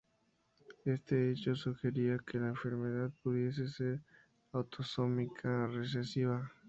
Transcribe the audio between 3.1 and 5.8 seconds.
pudiese ser autosómica